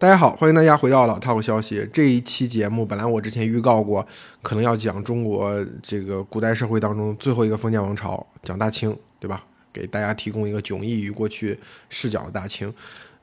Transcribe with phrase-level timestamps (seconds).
[0.00, 1.86] 大家好，欢迎大家回到老套消息。
[1.92, 4.04] 这一期节目本来我之前预告过，
[4.40, 9.44] 可能要讲中国这个古代社会当中最后一个封建王朝，讲大清，对吧？
[9.70, 11.60] 给大家提供一个迥异于过去
[11.90, 12.72] 视角的大清。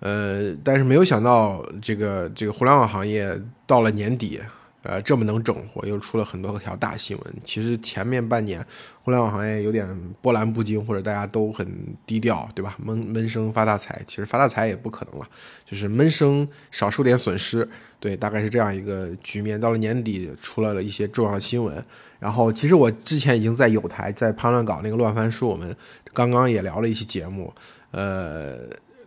[0.02, 3.36] 呃，但是没有想到，这个这个互联网行业
[3.66, 4.39] 到了年底。
[4.88, 7.33] 呃，这么能整活，又出了很多条大新闻。
[7.43, 8.65] 其实前面半年
[9.01, 9.86] 互联网行业有点
[10.21, 11.67] 波澜不惊，或者大家都很
[12.05, 12.77] 低调，对吧？
[12.81, 15.27] 闷闷声发大财，其实发大财也不可能了，
[15.69, 17.68] 就是闷声少受点损失，
[18.00, 19.59] 对，大概是这样一个局面。
[19.59, 21.83] 到了年底，出来了一些重要的新闻。
[22.17, 25.75] 然后，其实我之前已经在有台在潘乱搞那个乱翻书，我们
[26.14, 27.54] 刚刚也聊了一期节目，
[27.92, 28.59] 呃，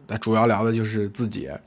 [0.07, 1.59] 那主要聊的就是字节。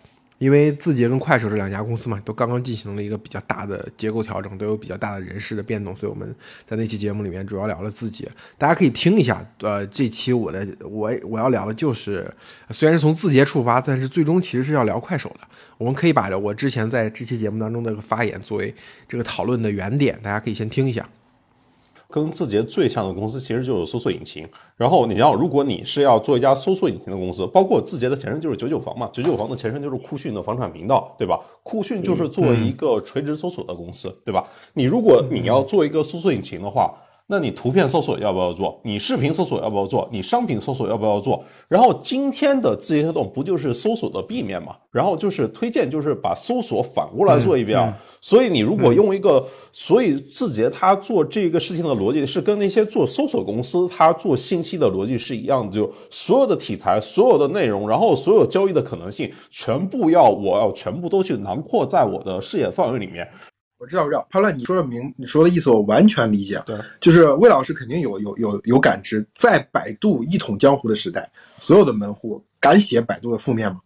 [0.43, 6.35] 因为字节跟快手这两家公司嘛，都刚刚进行了一个比较大的结构调整，都有比较大的人事的变动，所以我们
[6.65, 9.41] 在那期节目里面主要聊了字节，大家可以听一下。
[9.61, 12.29] 呃，这期我的我我要聊的就是，
[12.71, 15.47] 虽然是从字节出发，但是最终其实是要聊快手的。
[15.77, 18.75] 我们可以把我之前在这期节目当中的发言作为
[19.07, 21.07] 这个讨论的原点，大家可以先听一下。
[22.13, 24.47] 跟字节最像的公司其实就是搜索引擎。
[24.77, 31.39] 然后你要，如果你是要做一家搜索引擎的公司，包括字节的前身就是九九房嘛，九九房的前身就是酷讯的房产频道，对吧？
[31.63, 34.47] 酷讯就是做一个垂直搜索的公司，对吧？
[34.75, 36.93] 你如果你要做一个搜索引擎的话。
[37.25, 38.79] 那你图片搜索要不要做？
[38.83, 40.07] 你视频搜索要不要做？
[40.11, 41.41] 你商品搜索要不要做？
[41.69, 44.75] 然后今天的字节跳动不就是搜索的 B 面嘛？
[44.91, 47.97] 然后就是推荐，就是把搜索反过来做一遍啊。
[48.19, 63.27] 所以你如果用一个，所以字节它做这个事情的逻辑是跟那些做搜索公司它做信息的逻辑是一样的，就所有的题材、所有的内容，然后所有交易的可能性，全部要我要全部都去囊括在我的视野范围里面。
[63.83, 66.63] 我知道，我知道，潘乱，你说的明，你说的意思我完全理解。
[66.65, 73.81] 对，就是魏老师肯定有有有有感知，在百度一统江湖的时代，所有的门户敢写百度的负面吗？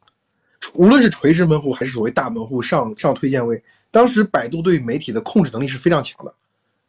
[0.75, 3.59] 无论是垂直门户还是所谓大门户上上推荐位，
[3.89, 6.31] 当时百度对媒体的控制能力是非常强的。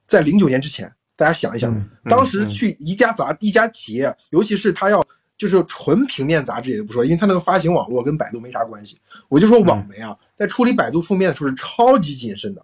[0.06, 5.02] 在零九年之前，大家想一想，当时去一家杂一家企业，尤其是他要
[5.38, 8.98] 就是纯平面杂志也不说，因为他那个发行网络跟百度没啥关系。
[9.30, 12.62] 我就说网媒啊，在处理百度负面的时候是超级谨慎的。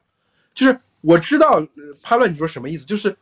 [0.54, 1.60] 就是我知道
[2.02, 3.14] 潘乱你说什么意思，就是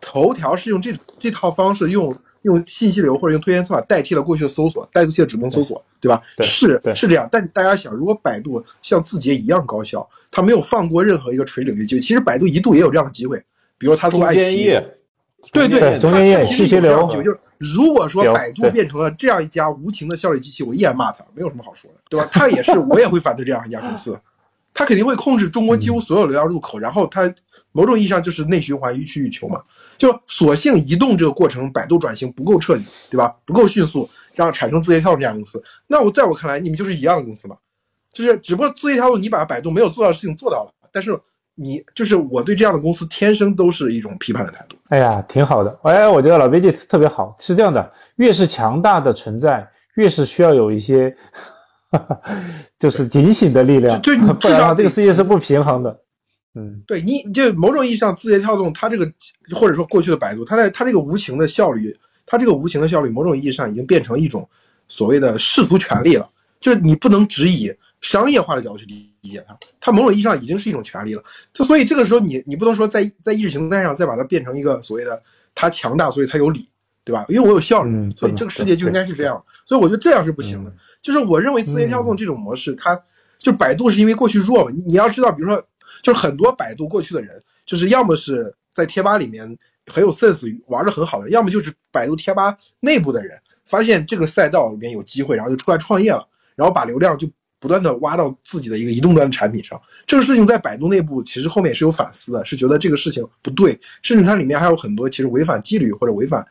[0.00, 6.20] 头条是用这这套方式，用用信息流或者用推荐算法代替了过去的搜索，代替了主动搜索，对吧？
[6.42, 7.28] 是是这样。
[7.30, 12.00] 但大家想，如果百度像字节一样高效，它没有放过任何一个垂领域机会。
[12.00, 13.42] 其实百度一度也有这样的机会，
[13.78, 14.64] 比如它做爱奇艺，
[15.52, 17.06] 对对，中间页信息流。
[17.08, 22.28] 就是如果说百度变成了这样一家无情的效率机器，我依然骂它，没有什么好说的，对吧？
[22.30, 24.18] 它也是，我也会反对这样一家公司。
[24.74, 27.32] 它肯定会控制中国几乎所有流量入口，然后它
[27.70, 29.62] 某种意义上就是内循环，予取予求嘛。
[29.96, 33.32] 就索性移动这个过程，百度转型不够彻底，对吧？
[33.46, 35.62] 不够迅速，让产生字节跳动这家公司。
[35.86, 37.56] 那我在我看来，你们就是一样的公司嘛，
[38.12, 41.16] 就是只不过字节跳动你把百度没有做到的事情做到了，但是
[41.54, 44.76] 你就是我对这样的公司天生都是一种批判的态度。
[44.88, 45.78] 哎呀，挺好的。
[45.84, 49.64] 哎，我觉得老编辑特别好，是这样的，越是强大的存在，
[49.94, 51.16] 越是需要有一些。
[52.78, 56.00] 就是警醒的力量，就 至少这个世界是不平衡的。
[56.56, 59.10] 嗯，对你，就某种意义上，字节跳动它这个，
[59.54, 64.48] 或者说过去的百度，它在它这个无情的效率，它这个无情的效率，某种意义上已经变成一种
[64.86, 66.28] 所谓的世俗权利了。
[66.60, 71.22] 就是你不能只以商业化的角度去理解它，它某种意义上已经是一种权利了。
[71.52, 75.20] 就所以这个时候，你你不能说在在意识形态上再把它变成一个所谓的
[75.56, 76.68] 它强大，所以它有理，
[77.02, 77.26] 对吧？
[77.28, 79.42] 因为我有效率，所以这个世界就应该是这样。
[79.66, 80.72] 所以我觉得这样是不行的。
[81.04, 82.98] 就是我认为字节跳动这种模式，它
[83.36, 84.72] 就百度是因为过去弱嘛。
[84.86, 85.62] 你要知道，比如说，
[86.02, 87.30] 就是很多百度过去的人，
[87.66, 89.44] 就是要么是在贴吧里面
[89.86, 96.26] 很有 sense 玩的很好的，要么就是百度贴吧内部的人发现这个赛道里面有机会，然后就出来创业了，
[96.56, 97.28] 然后把流量就
[97.60, 99.78] 不断的挖到自己的一个移动端的产品上。
[100.06, 106.42] 这个事情在百度内部其实后面也是有反思的，是觉得这个事情不对，甚至它里面还有很多其实违反纪律或者违反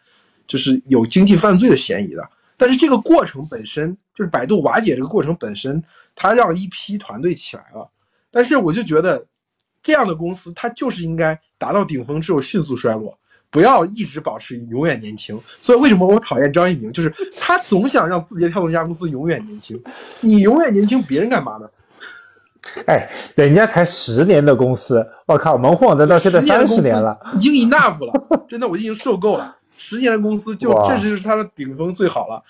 [0.46, 2.30] 就是有经济犯罪的嫌疑的。
[2.64, 5.84] 但是这个过程本身就是百度瓦解这个过程本身，
[6.16, 7.90] 它让一批团队起来了。
[8.32, 9.26] 但是我就觉得，
[9.82, 13.20] 这样的公司它就是应该达到顶峰之后迅速衰落，
[13.50, 15.38] 不要一直保持永远年轻。
[15.62, 16.90] 所以为什么我讨厌张一鸣？
[16.94, 19.78] 就是他总想让字节跳动这家公司永远年轻。
[20.22, 21.68] 你永远年轻，别人干嘛呢？
[22.88, 29.58] 哎，人家才十年的公司，我靠，门户网站到现在三十年了，已经 enough 了，真的我已经受够了。
[29.86, 32.42] 十年的公司就这就是它的顶峰最好了，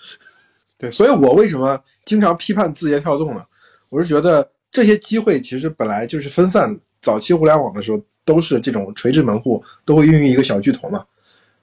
[0.78, 3.44] 对，所以我为什么经常批判字节跳动呢？
[3.90, 11.04] 我是觉得这些机会其实本来就是分散，早期互联网的时候都是这种垂直门户都会孕育一个小巨头嘛，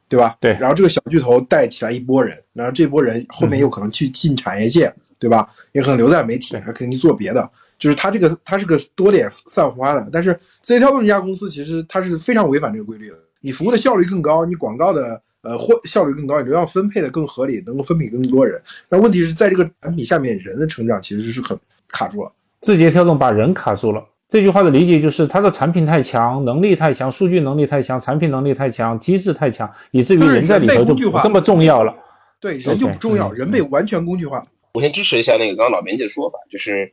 [0.10, 0.36] 对吧？
[0.42, 5.50] 对，然后这个小巨头带起来一波人，然后这波人后面又可能去进产业界，对吧？
[5.72, 10.10] 也可能留在媒体，还可能去做别的，就是它这个它是个多点散花的。
[10.12, 13.16] 但是字节跳动这家公司其实它是非常违反这个规律的。
[13.40, 18.62] 你服务的效率更高，你广告的呃或效率更高，你流量分配的更合理，能够分配给更多人。
[18.90, 21.58] 但问题是在这个产品下面，人的成长其实是很
[21.88, 22.32] 卡住了。
[22.62, 24.06] 字节跳动把人卡住了。
[24.30, 31.94] 这句话的理解就是它的产品太强，能力太强，数据能力太强，产品能力太强，机制太强，以至于人在里头就不这么重要了。
[32.40, 34.42] 对，人就不重要，人被完全工具化。
[34.74, 36.90] 我先支持一下那个刚刚老编辑的说法，就是，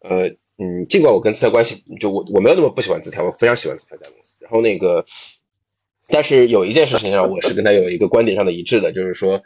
[0.00, 0.26] 呃，
[0.58, 4.38] 嗯，尽管我跟字条关系，就我我没有那么不喜欢字条，我非常喜欢字条这家公司。
[4.42, 5.04] 然后那个，
[6.08, 9.40] 但是有一件事情上，我是跟他有一个观点上的一致的，就是说。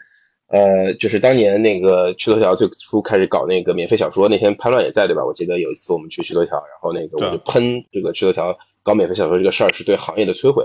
[0.50, 5.22] 呃，就是当年那个趣头条最初开始搞那个免费小说，那天潘乱也在，对吧？
[5.22, 10.64] 我记得有一次我们去趣头条，然后那个我就喷这个趣头条搞免费小说这个事儿是对行业的摧毁。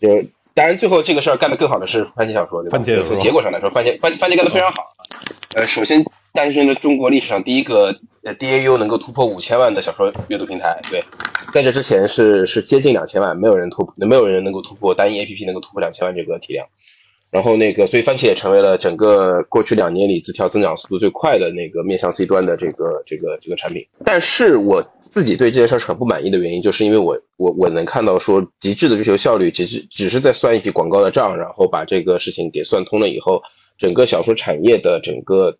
[0.00, 0.08] 就
[0.54, 2.78] 当然最后这个事儿干得更好的是番茄小说，对吧？
[2.78, 4.84] 从结果上来说，番茄番番茄干得非常好。
[5.56, 6.00] 呃，首先
[6.32, 7.92] 诞生了中国历史上第一个
[8.34, 11.02] DAU 能够突破五千万的小说阅读平台，对，
[11.52, 16.66] 在这之前是是接近两千万，没有人突破，没有人能够突破单一 APP 能够突破两千万这个体量。
[17.30, 23.86] 然后那个，所以番茄也成为了整个过去两年里字条增长速度最快的那个面向 C 端的这个这个这个产品。
[24.02, 33.42] 但是我自己对这件事是很不满意的原因，就是因为我我我能看到说极致的追求效率，其实只是在算一笔广告的账，然后把这个事情给算通了以后，
[33.76, 35.54] 整个小说产业的整个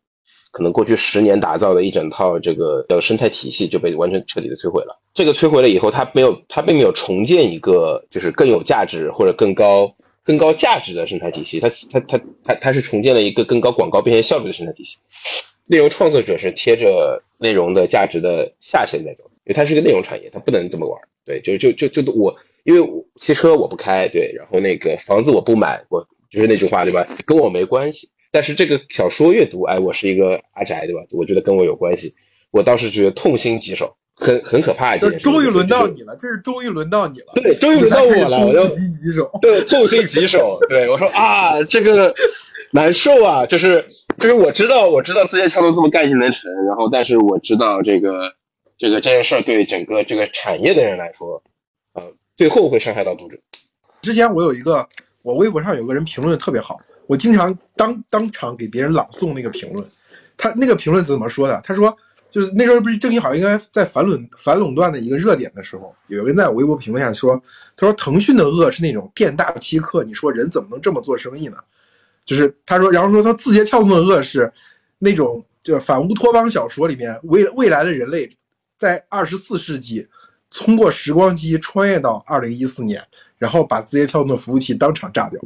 [0.50, 4.99] 可能过去十年打造的一整套这个叫生态体系就被完全彻底的摧毁了。
[5.15, 9.95] 这个摧毁了以后，它没有它并没有重建一个就是更有价值或者更高。
[10.25, 14.99] 更高价值的生态体系，它它它它它是重建了一个更高广告变现效率的生态体系。
[15.69, 21.00] 内容创作者是贴着内容的价值的下限在走，因为它是个内容产业，它不能这么玩。
[21.25, 27.09] 对，就就就就我，因为我汽车我不开，对，然后那个房子我不买，我就是那句话，对吧？
[27.25, 28.11] 跟我没关系。
[28.30, 31.02] 但是这个小说阅读，哎，我是一个阿宅，对吧？
[31.10, 32.14] 我觉得跟我有关系。
[32.50, 33.96] 我当时觉得痛心疾首。
[34.20, 42.12] 很很可怕一件事，终于轮到你了，这是终于轮到你了，对，终于轮到我了，我就痛心疾首，对，痛心疾首， 对我说啊，这个
[42.72, 43.86] 难受啊，就是
[44.19, 48.34] 就是我知道我知道字节跳动这么干性能成，然后但是我知道这个
[48.76, 51.40] 这个这件事对整个这个产业的人来说，
[51.92, 52.02] 呃，
[52.36, 53.38] 最后会伤害到读者。
[54.02, 54.84] 之前我有一个，
[55.22, 59.84] 我微博上有个人评论的特别好，我经常当当场给别人朗诵那个评论，
[60.37, 61.60] 他那个评论怎么说的？
[61.64, 61.93] 他说。
[62.31, 67.43] 就是那时候不是正义好像应该在反垄反垄断的一个热点的时候，有人在微博评论下说
[67.75, 71.56] ：“他说腾讯的恶是那种店大欺客，你说人怎么能这么做生意呢？”
[72.26, 74.52] 就是他说，然后说他字节跳动的恶是
[74.99, 78.31] 那种就是反乌托邦小说里面未未来的人类
[78.76, 80.06] 在二十四世纪
[80.50, 83.02] 通过时光机穿越到二零一四年，
[83.38, 85.40] 然后把字节跳动的服务器当场炸掉。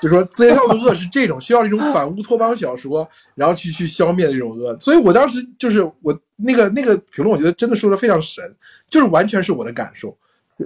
[0.00, 8.44] 就说字节跳动的恶是这种需要一种反乌托邦小说，然后去去消灭的这种恶，所以我当时就是我那个那个评论，我觉得真的说的非常神，
[8.90, 10.16] 就是完全是我的感受。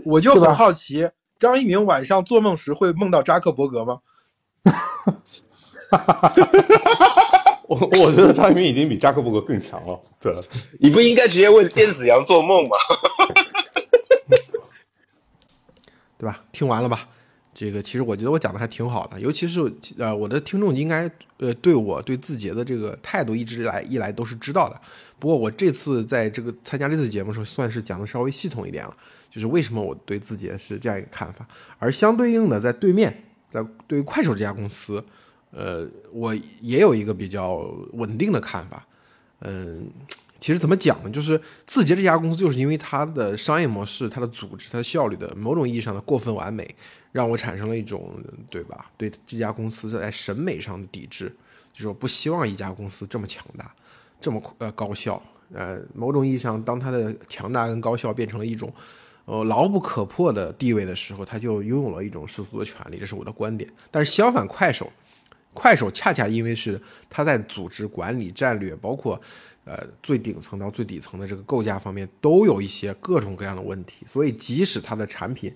[0.04, 4.00] 我就很好奇，张一鸣晚上做梦时会梦到扎克伯格吗？
[7.66, 10.00] 我我觉得张一鸣已经比扎克伯格更强了。
[10.20, 10.32] 对，
[10.78, 12.76] 你不应该直接问电子羊做梦吗？
[16.18, 16.42] 对吧？
[16.52, 17.08] 听完了吧？
[17.60, 19.60] 这个其实我觉得我讲的还挺好的，尤其是
[19.98, 21.02] 呃，我的听众应该
[21.36, 24.80] 呃对我对字节的这个态度一直来一来都是知道的。
[25.18, 28.96] 不过我这次在这个参加这次节目时候，算是讲的稍微系统一点了，
[29.30, 31.46] 就是为什么我对字节是这样一个看法。
[31.78, 35.04] 而相对应的，在对面，在对于快手这家公司，
[35.50, 37.56] 呃，我也有一个比较
[37.92, 38.86] 稳定的看法。
[39.40, 39.86] 嗯，
[40.40, 41.10] 其实怎么讲呢？
[41.10, 46.74] 就是字节这家公司，就是因为它的商业模式、它的组织、它的效率的某种意义上的过分完美。
[47.12, 48.08] 让我产生了一种，
[48.48, 48.88] 对吧？
[48.96, 51.26] 对这家公司在审美上的抵制，
[51.72, 53.74] 就是我不希望一家公司这么强大，
[54.20, 55.20] 这么呃高效。
[55.52, 58.72] 呃，某种意义上，当它的强大跟高效变成了一种
[59.24, 62.96] 呃牢不可破的地位的时候，它就拥有了一种世俗的权利。
[62.96, 63.68] 这是我的观点。
[63.90, 64.88] 但是相反，快手，
[65.52, 69.20] 快手恰恰因为是它在组织管理、战略，包括
[69.64, 74.04] 呃最顶层到最底层的这个构架方面，都有一些各种各样的问题。
[74.06, 75.52] 所以，即使它的产品，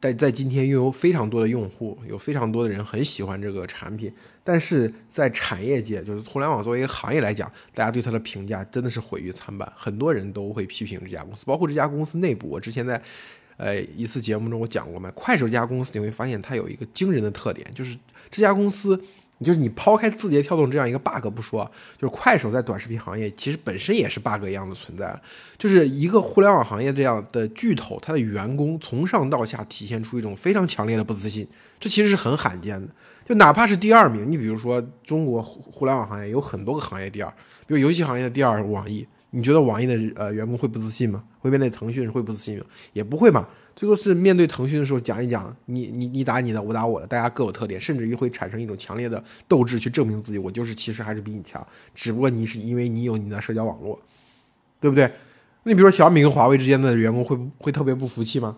[0.00, 4.12] 在在今天拥有非常多的用户，有非常多的人很喜欢这个产品，
[4.44, 12.48] 但是在产业界，就是互联网作为一个行业来讲，大家对它的评价真的是毁誉参半，很多人都会批评这家公司，包括这家公司内部。
[12.48, 13.00] 我之前在，
[13.56, 17.96] 呃一次节目中我讲过嘛，快手这家公司你会发现它有一个惊人的特点，就是
[18.30, 19.02] 这家公司。
[19.42, 25.20] 就是你抛开字节跳动这样一个 bug 不说，就是快手在短视频行业其实本身也是 bug 一样的存在。
[25.58, 31.46] 就是一个互联网行业这样的巨头，它的员工从上到下体现出一种非常强烈的不自信，
[31.80, 32.88] 这其实是很罕见的。
[33.24, 37.30] 就哪怕是第二名，你比如说中国互联网行业有很多个行业第二，
[37.66, 41.22] 比如游戏行业的第二网易，你觉得网易的呃员工会不自信吗？
[41.38, 42.64] 会面对腾讯会不自信吗？
[42.92, 43.46] 也不会嘛。
[43.74, 54.00] 最后是面对腾讯的时候讲一讲，你你你打你的，我打我的，大家各有特点，甚至于会产生一种强烈的斗志去证明自己，我就是其实还是比你强，只不过你是因为你有你的社交网络，
[54.80, 55.10] 对不对？
[55.64, 58.56] 那比如说小米跟华为之间的员工会会特别不服气吗？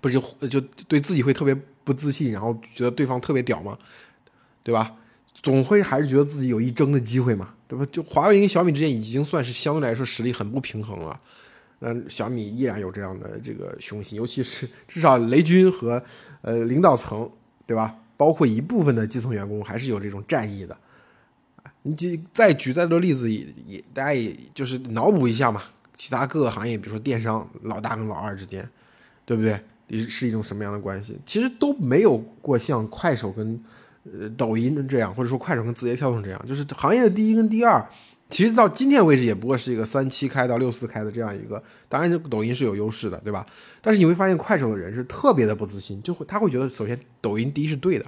[0.00, 3.76] 不是就就对自己会特别不自信，然后觉得对方特别屌吗？
[4.62, 4.94] 对吧？
[5.34, 7.86] 总会还是觉得自己有一争的机会嘛，对吧？
[7.90, 11.18] 就华为跟小米之间已经算是相对来说实力很不平衡了。
[11.80, 16.02] 那小米依然有这样的这个雄心，尤其是 至少雷军和
[16.42, 17.28] 呃领导层，
[17.66, 17.96] 对吧？
[18.16, 20.76] 包括一部分的基层员工还是有这种战意的。
[21.82, 25.62] 你就再举再多例子，也也大家也就是脑补一下嘛。
[25.94, 28.68] 其他各个行业，比如说电商老大跟老二之间，
[29.24, 29.58] 对不对？
[30.08, 31.18] 是一种什么样的关系？
[31.24, 33.58] 其实都没有过像快手跟
[34.04, 37.84] 呃抖音这样，或者说快手跟字节跳动这样，就是行业的第一跟第二。
[38.30, 41.60] 其实到今天为止，也不过是一个三七开到六四开的这样一个。
[41.88, 43.44] 当然，抖音是有优势的，对吧？
[43.82, 48.06] 但是你会发现，快手的人是特别的不自信，就会他会觉得，首先抖音第一是对的，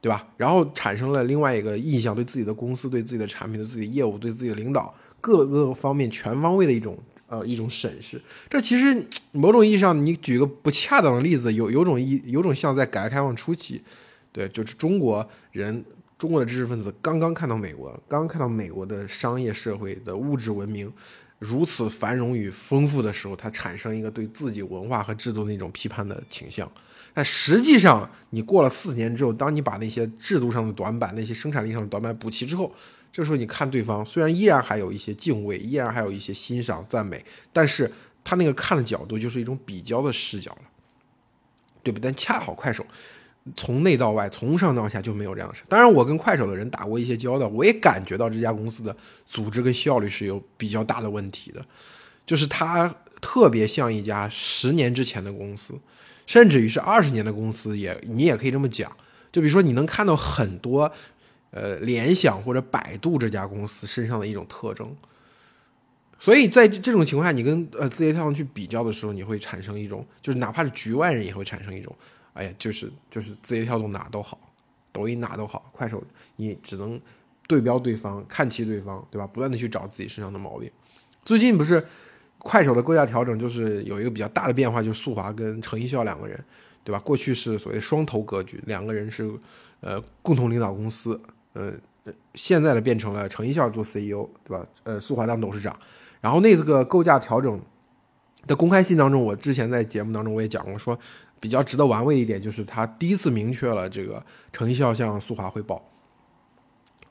[0.00, 0.28] 对吧？
[0.36, 8.22] 然后产生了另外一个印象，对自己的公司、对自己的产品、对自己的业务、对自己的领导各个方面全方位的一种呃一种审视。
[8.48, 13.82] 这其实某种意义上，你举个不恰当的例子，有有种一有种像在改革开放初期，
[14.30, 15.84] 对，就是中国人。
[16.20, 20.92] 中国的知识分子刚刚看到美国，刚刚看到美国的商业社会的物质文明
[21.38, 26.70] 如此繁荣与丰富的时候，他产生一个对自己文化和制度的那种批判的倾向。
[27.14, 32.70] 但实际上，你过了四年之后，当你把那些制度上的短板、那些生产力上的短板补齐之后，
[33.10, 37.90] 这时候你看对方，虽然依然还有一些敬畏，依然还有一些欣赏、赞美，但是
[38.22, 40.62] 他那个看的角度就是一种比较的视角了，
[41.82, 41.98] 对不？
[41.98, 42.84] 但恰好快手。
[43.56, 45.62] 从内到外，从上到下就没有这样的事。
[45.68, 51.64] 当然，我跟快手的人打过一些交道，我也感觉到这家公司的组织跟效率是有比较大的问题的，
[52.26, 55.74] 就是它特别像一家十年之前的公司，
[56.26, 58.90] 甚至于是二十年的公司，也你也可以这么讲。
[59.32, 60.90] 就比如说，你能看到很多，
[61.50, 64.94] 呃，联想或者百度这家公司身上的一种特征。
[66.18, 71.94] 所以在这种情况下，你跟呃字节跳动去比较的时候，你会产生一种，就是哪怕是局外人也会产生一种。
[72.40, 74.38] 哎，就是就是字节跳动哪都好，
[74.90, 76.02] 抖音哪都好，快手
[76.36, 76.98] 你只能
[77.46, 79.26] 对标对方，看齐对方，对吧？
[79.26, 80.70] 不断的去找自己身上的毛病。
[81.22, 81.86] 最近不是
[82.38, 86.42] 快手的构架调整，就是有一个比较大的变化，就是速滑跟程一笑两个人，
[86.82, 86.98] 对吧？
[87.00, 89.30] 过去是所谓双头格局，两个人是
[89.80, 91.20] 呃共同领导公司，
[91.52, 91.74] 呃，
[92.32, 94.66] 现在的变成了程一笑做 CEO，对吧？
[94.84, 95.78] 呃，速滑当董事长，
[96.22, 97.60] 然后那个构架调整
[98.46, 100.98] 的公开信当中，我之前在节目当中我也讲过，说。
[101.40, 105.82] 比较值得玩味一点就是他第一次明确了这个程一笑向苏华汇报，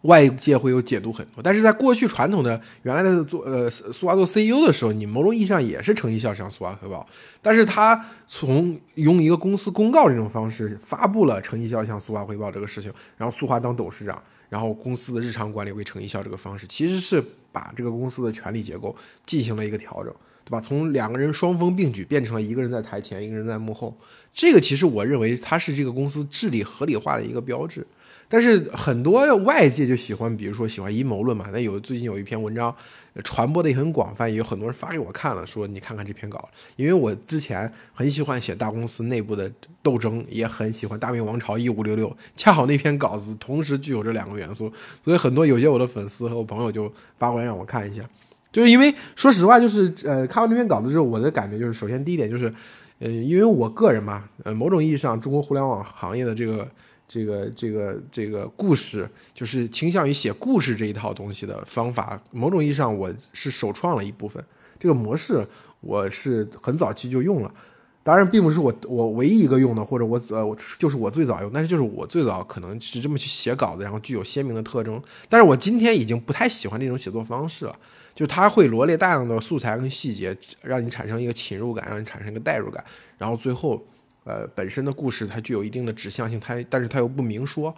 [0.04, 7.06] 外界会有解读很多，但是在过去传统的原来的做呃苏华做 CEO 的时候，你某种意义上也是程一笑向苏华汇报，
[7.42, 17.22] 但是他从用一个公司公告这种方式发布了程一笑向苏华汇报这个事情，然后苏华当董事长，然后公司的日常管理为程一笑这个方式，其实是
[17.52, 18.96] 把这个公司的权力结构
[19.26, 20.14] 进行了一个调整。
[20.50, 20.60] 对吧？
[20.60, 23.96] 从两个人双峰并举变成了一个人在台前，一个人在幕后，
[24.34, 27.86] 这个其实我认为它是这个公司治理合理化的一个标志。
[28.32, 31.48] 但是很多外界就喜欢，比如说喜欢阴谋论嘛。
[31.52, 32.76] 那有最近有一篇文章
[33.24, 36.48] 传播的也很广泛，也有很多人发给我看了，说你看看这篇稿。
[36.76, 39.52] 因为我之前很喜欢写大公司内部的
[39.84, 44.72] 斗争，也很喜欢大明王朝一五六六，恰好那篇稿子同时具有这两个元素，
[45.04, 48.04] 所以很多有些我的粉丝和我朋友就发过来让我看一下。
[48.52, 52.54] 就是因为说实话，就是呃，看完这篇稿子之后，我的感觉就是，首先第一点就是，
[52.98, 56.68] 呃，因为我个人嘛，呃，某种意义上，中国互联网行业的这个
[57.08, 64.44] 这个这个这个故事，就是倾向于写故事这一套东西的方法，某种意义上我是首创了一部分
[64.80, 65.46] 这个模式，
[65.82, 67.54] 我是很早期就用了，
[68.02, 77.76] 当然并不是我我唯一一个用的，或者我呃我就是我最早用，但是就是我最早可能是这么去写稿子，然后具有鲜明的特征，但是我今天已经不太喜欢这种写作方式了。
[78.16, 82.84] 就他会罗列大量的素材跟细节，让你产生一个侵入感，让你产生一个代入感，
[83.18, 83.86] 然后最后，
[84.24, 87.76] 呃，本身的故事它具有一定的指向性，它但是它又不明说，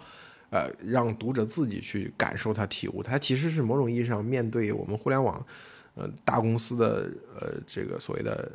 [0.50, 5.44] 呃，让读者自己去感受它体悟，它其实是某种意义上面对我们互联网，
[5.94, 8.50] 呃，大公司的呃这个所谓的。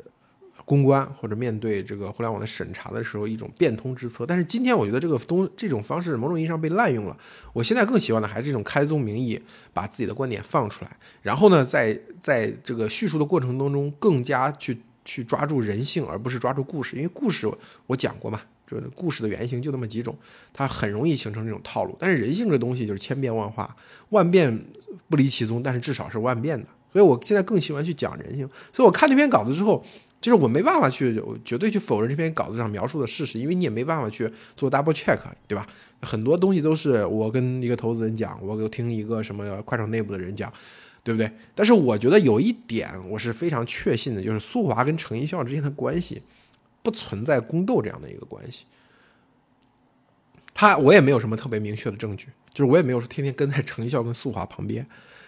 [0.68, 4.26] 公关或者面对这个互联网的审查的时候，一种变通之策。
[4.26, 7.16] 但是今天我觉得这个东这种方式某种意义上被滥用了。
[7.54, 9.40] 我现在更喜欢的还是这种开宗明义，
[9.72, 16.96] 把自己的观点放出来，然后呢，在在这个叙述的过程当中，更加去去抓住人性，而不是抓住故事。
[16.96, 17.50] 因为故事
[17.86, 20.14] 我讲过嘛，就是故事的原型就那么几种，
[20.52, 21.96] 它很容易形成这种套路。
[21.98, 23.74] 但是人性这东西就是千变万化，
[24.10, 24.62] 万变
[25.08, 28.46] 不离其宗，但是至少是万变的，所以我现在更喜欢去讲人性。
[28.70, 29.82] 所以我看那篇稿子之后，
[30.20, 35.66] 就是我没办法去绝对去否认这篇稿子上描述的事实，因为你也没办法去做 double check，对吧？
[36.02, 40.52] 很多东西都是我跟一个投资人讲，我听一个什么快手内部的人讲，
[41.04, 41.30] 对不对？
[41.54, 46.22] 但是我觉得有一点我是非常确信的，就是速滑跟程一笑之间的关系
[46.82, 48.64] 不存在宫斗这样的一个关系。
[50.52, 54.84] 他我也没有什么特别明确的证据，就是我也没有说天天跟在程一笑跟速滑旁边，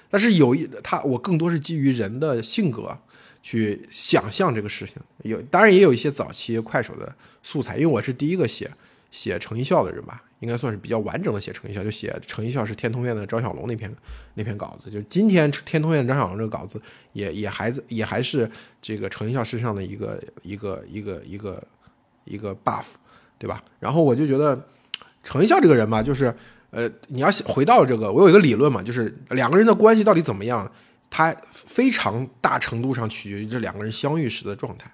[0.08, 2.98] 但是有一他我更多是基于人的性格
[3.42, 4.96] 去想象这个事情。
[5.22, 8.70] 有当然也有一些早期快手的素材，因为我是第一个写
[9.10, 10.22] 写程一笑的人吧。
[10.40, 13.94] 应该算是比较完整的写程一笑，就写程一笑是天通苑的张小龙那篇
[14.32, 16.80] 那篇稿子，就今天天通苑张小龙这个稿子
[17.12, 21.62] 也也还在也还是这个程一笑身上的一个一个一个一个
[22.24, 22.86] 一个 buff，
[23.38, 23.62] 对吧？
[23.78, 24.66] 然后我就觉得
[25.22, 26.34] 程一笑这个人吧，就是
[26.70, 30.72] 呃，你要回到这个，我有一个理论嘛，就是两个人的关系到底怎么样，
[31.10, 34.90] 他非常大程度上取决于这两个人相遇时的状态。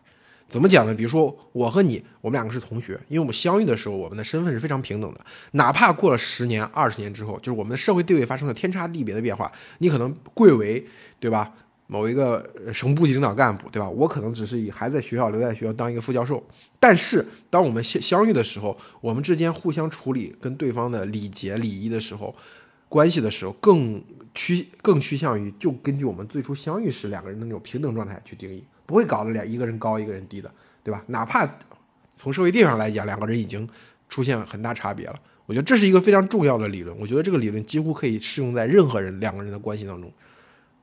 [0.49, 0.95] 怎么讲呢？
[0.95, 5.21] 比如说我和你，我们两个是同学，因为我们相遇的时候，我们的身份是非常平等的。
[5.53, 10.87] 哪怕过了十年、二十年之后，就是我们的社会地位发生了天差地别的变化，你可能贵为，
[11.19, 11.53] 对吧？
[11.89, 13.89] 某一个省部级领导干部，对吧？
[13.89, 16.41] 我可能只是以还在学校留在学校当一个副教授。
[16.79, 22.33] 但是当我们相相遇的时候，我们之间互相处理跟对方的礼节礼仪的时候，
[22.89, 24.03] 关系的时候，更
[24.35, 28.65] 趋更趋向于就根据我们最初相遇时两个人的那种平等状态去定义。
[28.87, 30.49] 不会搞得两一个人高一个人低的，
[30.85, 31.03] 对吧？
[31.09, 31.45] 哪怕
[32.17, 33.69] 从社会地位上来讲，两个人已经
[34.09, 35.17] 出现很大差别了。
[35.45, 36.97] 我觉得这是一个非常重要的理论。
[36.99, 40.13] 我觉得这个理论几乎可以适用在任何人两个人的关系当中，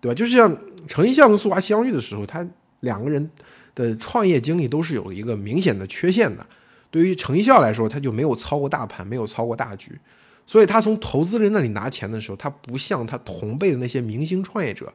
[0.01, 0.15] 对吧？
[0.15, 2.45] 就是像程一笑跟苏华相遇的时候，他
[2.81, 3.31] 两个人
[3.74, 6.45] 的创业经历都是有一个明显的缺陷的。
[6.91, 9.98] 对于程一笑来说，他就没有操过大盘，没有操过大局，
[10.45, 14.93] 所以他从投资人那里拿钱的时候，他不像他同辈的那些明星创业者。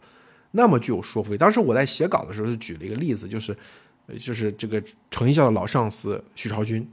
[0.53, 1.37] 那么具有说服力。
[1.37, 3.55] 当时我在写稿的时候就举了一个例子，就是，
[4.19, 6.89] 就是这个程一笑的老上司许朝军，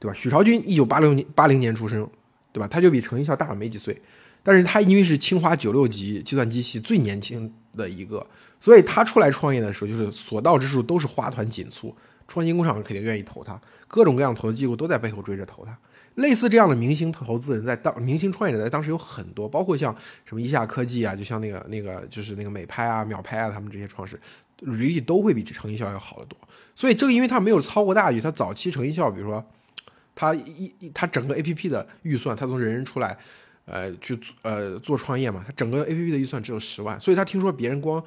[0.00, 0.12] 对吧？
[0.12, 2.10] 许朝军一九八六年八零年出生，
[2.50, 2.66] 对吧？
[2.66, 4.02] 他就比程一笑大了没几岁，
[4.42, 8.26] 但是他因为是清华九六级计算机系最年轻的一个，
[8.60, 11.94] 所以他出来创业的时候，就是所到之处都是花团锦簇，
[12.26, 15.78] 创新工厂肯定愿意投他，各种各样投资机构都在背后追着投他。
[16.16, 19.96] 类似这样的明星投资人，在当明星创业者在当时有很多，包括像
[20.26, 24.20] 什么一下科技啊，就像那个那个就是那个美拍啊、秒拍啊，他们这些创始
[24.58, 26.38] 履历都会比程一笑要好得多。
[26.76, 29.42] 所以正因为他没有操过大局，他早期程一笑，比如说
[30.14, 33.16] 他一他整个 A P P 的预算，他从人人出来，
[33.64, 38.02] 呃，去呃做创业嘛，他整个 A P P 的预算只有十万，所以他听说别人光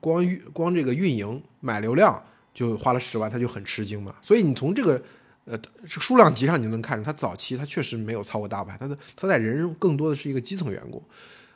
[0.00, 2.20] 光运光这个运营买流量
[2.52, 4.14] 就花了十万，他就很吃惊嘛。
[4.22, 5.00] 所以你从这个。
[5.46, 11.02] 呃，数量级上你能看出，他早期他确实没有操过大盘，他的他在人更多的是一个基层员工，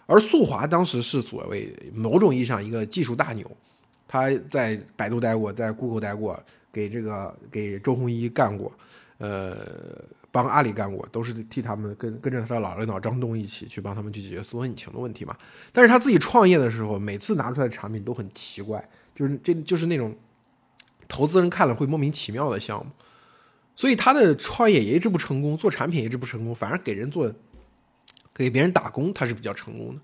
[0.05, 3.51] 而速滑当时是所谓某种意义上一个技术大牛，
[4.07, 6.39] 他在百度待过，在 Google 待过，
[6.71, 8.71] 给这个给周鸿祎干过，
[9.17, 9.57] 呃，
[10.31, 15.35] 帮阿里干过，都是替他们跟跟着他的老领导张东一起去帮他们去解决搜索引擎的问题嘛。
[15.73, 20.15] 但是他自己创业的时候，每次拿出来的产品都很奇怪，就是这就是那种
[21.09, 22.93] 投资人看了会莫名其妙的项目。
[23.79, 27.33] 所以他的创业也一直不成功，做产品也一直不成功，反而给人做，
[28.35, 30.01] 给别人打工，他是比较成功的。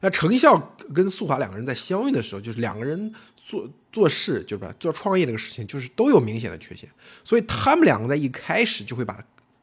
[0.00, 6.86] 那程笑跟素华两个人在相遇的时候，就是两个人做做事，就吧，做创业这个事情，就是都有明显的缺陷。
[7.24, 9.18] 所以他们两个在一开始就会把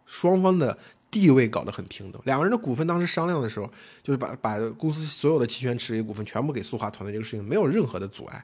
[0.07, 0.75] 双方的
[1.11, 2.19] 地位搞得很平等。
[2.25, 8.43] 两个人的股份当时商量的时候，就是把把公司所有的期权池里股份全部给素华团队，这个事情没有任何的阻碍。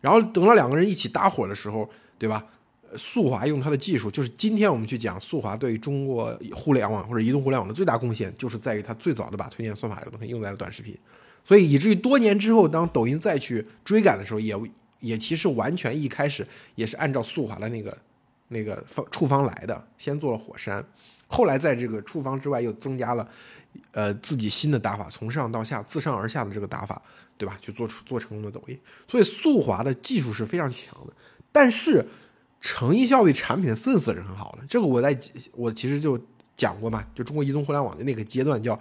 [0.00, 2.46] 然后等到两个人一起搭伙的时候，对吧？
[2.96, 10.96] 速滑用它的技术，就是今天我们去讲速滑对于中国互联网或者移动互联网的最大贡献，就是在于它最早的把推荐算法这个东西用在了短视频，
[11.44, 14.54] 所以以至于多年之后，当抖音再去追赶的时候，也
[15.00, 17.96] 也其实完全一开始也是按照速滑的那个
[18.48, 20.84] 那个方处方来的，先做了火山，
[21.26, 23.28] 后来在这个处方之外又增加了
[23.92, 27.00] 呃自己新的打法，从上到下自上而下的这个打法，
[27.36, 27.58] 对吧？
[27.60, 31.12] 去做出做成功的抖音，所以速滑的技术是非常强的，
[31.52, 32.04] 但是。
[32.60, 35.16] 诚意效率产品的 sense 是很好的，这个我在
[35.52, 36.18] 我其实就
[36.56, 38.78] 讲过嘛，就中国移动互联网的那个阶段叫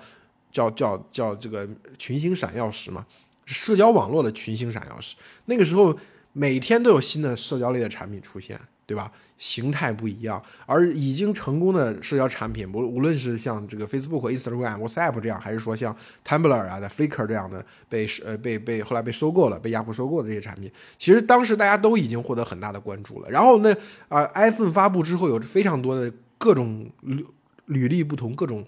[0.52, 3.06] 叫叫叫这个群星闪耀时嘛，
[3.46, 5.96] 社交网络的群星闪耀时，那个时候
[6.34, 8.60] 每天都有新的社交类的产品出现。
[8.86, 9.12] 对吧？
[9.38, 15.96] 形态不一样，而已经成功的社交产品，不无论是像这个 Facebook、Instagram、WhatsApp 这样，还是说像
[16.26, 23.30] Tumblr 啊、的 Flickr 这样的被呃被被后来被收购了、被雅虎收购的这些产品，其实当时大家都已经获得很大的关注了。
[23.30, 23.76] 然后那，
[24.08, 27.26] 啊，iPhone 发布之后，有非常多的各种履
[27.66, 28.66] 履历不同、各种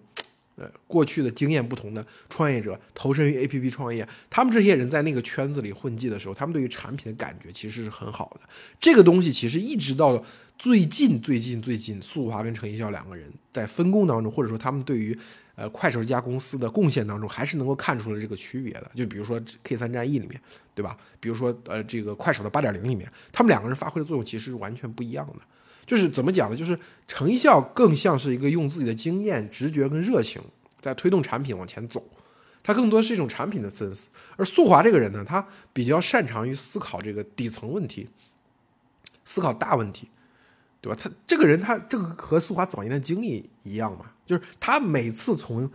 [0.58, 8.50] 呃过去的经验不同的创业者投身于 APP 创业，他们这些人在那个圈子里混迹的时候，他们对于产品的感觉其实是很好的。
[8.80, 10.24] 这个东西其实一直到
[10.58, 15.18] 最近最近最近，速滑跟程一笑两个人在分工当中，或者说他们对于
[15.56, 18.92] 呃快手这家公司的贡献当中，还是能够看出了这个区别的。
[18.96, 20.42] 就比如说 K 三战役里面，
[20.74, 20.98] 对吧？
[21.20, 25.42] 比如说呃这个快手的八点零里面，他们两个人发挥的作用其实是完全不一样的。
[25.88, 26.56] 就是怎么讲呢？
[26.56, 30.42] 就是程一笑更像是一个用自己的经验、直觉跟热情
[30.82, 32.04] 在推动产品往前走，
[32.62, 34.08] 他更多是一种产品的 sense。
[34.36, 38.10] 而速滑这个人呢，他比较擅长于思考这个底层问题，
[39.24, 40.10] 思考大问题，
[40.82, 41.00] 对吧？
[41.02, 45.72] 他这个人，他这个和速滑早年的经历一样嘛，就是他每次从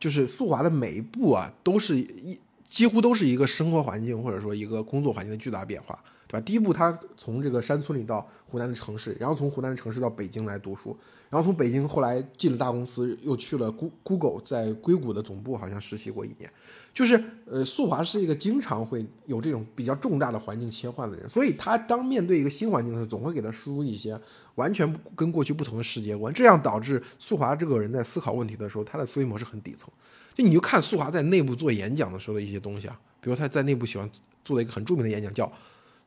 [0.00, 2.36] 就是速滑的每一步啊，都是一
[2.68, 5.96] 几乎都是一个生活环境或者说一个工作环境的巨大变化。
[6.32, 6.40] 对吧？
[6.40, 10.96] 第一步，他从这个山村里到湖南的城市，然后从湖南的城市到北京来读书，
[11.28, 13.70] 然后从北京后来进了大公司，又去了
[14.02, 16.50] Google，在硅谷的总部好像实习过一年。
[16.94, 24.18] 就是呃，速滑是一个经常会有这种比较重大的环境切换的人，所以他当面对一个新环境的时候，总会给他输入一些
[24.54, 29.90] 完全跟过去不同的世界观，这样导致速滑这个人在思考问题的时候，他的思维模式很底层。
[30.34, 34.10] 就你就看速滑在内部做演讲的时候的一些东西啊，比如他在内部喜欢
[34.42, 35.50] 做的一个很著名的演讲叫。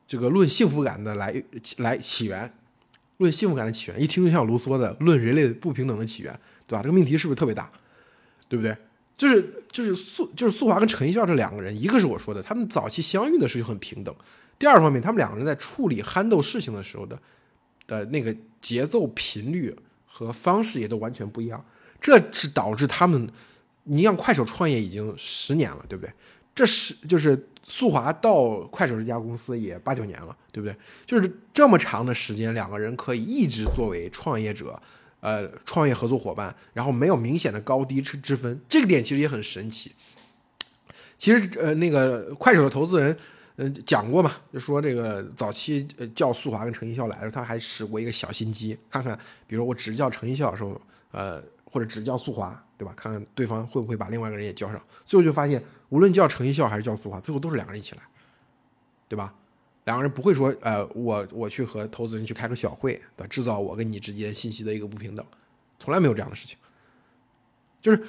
[0.06, 1.42] 这个论幸福感的来
[1.78, 2.52] 来起源，
[3.18, 6.32] 论幸福感的起源，一听就像卢梭的《论人类不平等的起源》，
[6.66, 6.82] 对吧？
[6.82, 7.70] 这个命题是不是特别大？
[8.48, 8.76] 对不对？
[9.16, 14.14] 就是就是素就是素华跟陈一笑这两个人，一个是我说的，他们早期相遇的时候很平等；
[14.58, 17.18] 第二方面，他们两个人在处理憨豆事情的时候的
[17.86, 21.64] 的那个节奏频率和方式也都完全不一样，
[22.00, 23.28] 这是导致他们，
[23.84, 26.12] 你像快手创业已经十年了，对不对？
[26.56, 27.46] 这是就是。
[27.68, 30.76] 速滑到快手这家公司也八九年了，对不对？
[31.04, 34.80] 就是这么长的时间，两个人可以一直作为创业者，
[35.18, 39.90] 呃，创业合作伙伴，然后没有明显的高低之之分，这个点其实也很神奇。
[41.18, 43.16] 其实，呃，那个快手的投资人，
[43.56, 51.42] 嗯，讲过嘛，就说这个早期呃叫速滑跟程一笑来的时候，他还使过一个小心机，看看，比如我只叫程一笑的时候，呃。
[51.66, 52.94] 或者只叫速滑，对吧？
[52.96, 54.80] 看看对方会不会把另外一个人也叫上。
[55.04, 58.02] 最后就发现，无论叫程一笑还是叫速滑，最后都是两个人一起来，
[59.08, 59.34] 对吧？
[59.84, 63.26] 两个人不会说，呃，我我去和投资人去开个小会，对吧？
[63.28, 65.24] 制造我跟你之间信息的一个不平等，
[65.78, 66.56] 从来没有这样的事情。
[67.80, 68.02] 就是，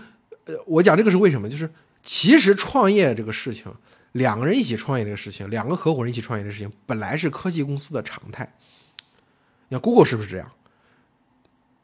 [0.46, 1.48] 呃，我讲这个是为什么？
[1.50, 1.70] 就是
[2.02, 3.72] 其实创业这个事情，
[4.14, 8.52] 两个人一起创业这个事情，两个合伙人一起创业这个事情，本来是科技公司的常态。
[9.68, 10.52] 你看 Google 是不是这样？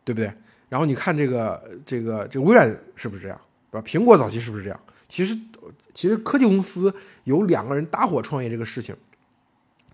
[0.03, 0.33] 对不对？
[0.73, 3.87] 然后你看这个这个这个微软是不是这样，对吧？
[3.87, 4.79] 苹果早期是不是这样？
[5.07, 5.37] 其实
[5.93, 6.91] 其实科技公司
[7.25, 8.95] 有两个人搭伙创业这个事情，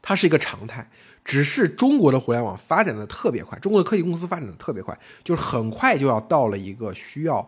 [0.01, 0.89] 它是一个常态。
[1.25, 7.45] 只是中国的互联网发展的特别快，中国的科技公司发展的特别快，就是很快就要到了一个需要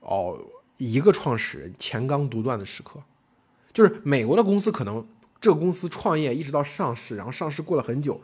[0.00, 0.38] 哦
[0.76, 3.00] 一个创始人钱刚独断的时刻。
[3.72, 5.02] 就是美国的公司可能
[5.40, 8.20] 这个公司创业一直到上市，然后上市过了很久，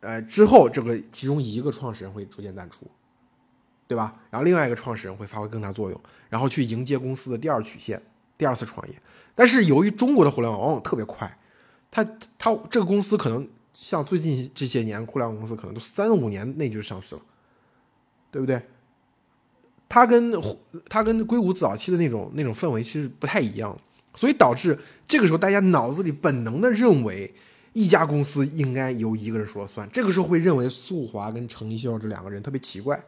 [0.00, 2.86] 呃之后这个其中一个创始人会逐渐淡出。
[3.88, 4.12] 对吧？
[4.30, 8.02] 然后另外一个创始人会发挥更大作用，然后去迎接公司的第二曲线，
[8.36, 8.94] 第二次创业。
[9.34, 11.38] 但是由于中国的互联网往往特别快，
[11.90, 12.04] 它
[12.38, 17.20] 它这个公司可能像最近这些年互联网公司可能都三五年内就上市了，
[18.30, 18.60] 对不对？
[19.88, 20.32] 它跟
[20.88, 23.78] 它跟硅谷早期的那种那种氛围其实不太一样，
[24.16, 27.32] 所以导致这个时候大家脑子里本能的认为
[27.72, 33.00] 一家公司应该由一个人说了算，这个时候会认为速滑跟程一笑这两个人特别奇怪。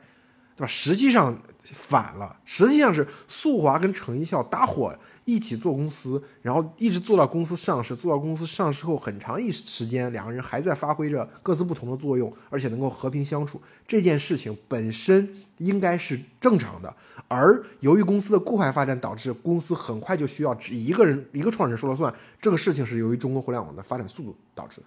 [0.58, 0.66] 对吧？
[0.66, 4.92] 实际上反了，实际上是速滑跟程一笑搭伙
[5.24, 13.62] 一起做公司，然后一直做到公司上市，做到公司上市后很长一时间，两个人还在发挥着各自不同的作用，而且能够和平相处。
[13.86, 16.92] 这件事情本身应该是正常的，
[17.28, 22.12] 而由于公司的过快发展，导致公司很快就需要只一个人一个创始人说了算。
[22.40, 24.86] 这个事情是由于中国互联网的发展速度导致的，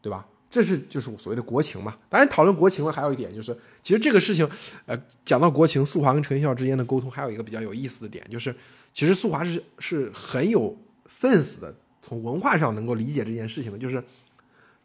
[0.00, 0.24] 对吧？
[0.48, 1.96] 这是就是所谓的国情嘛。
[2.08, 4.48] 当然，讨论国情了，还有一点就是，其实这个事情，
[4.86, 8.54] 呃，讲到国情，速滑跟陈一笑之间的沟通，还有一个比较有意思的点，就是
[8.94, 10.74] 其实速滑是是很有
[11.10, 14.02] sense 的，从文化上能够理解这件事情的，就是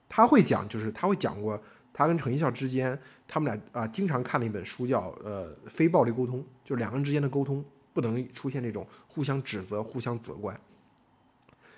[0.10, 1.62] 他会讲，就是他会讲过，
[1.94, 10.60] 他跟陈一笑之间，他们俩啊，经常看了一本书，叫呃非暴力沟通，就是两个人之间的沟通不能出现这种互相指责、互相责怪，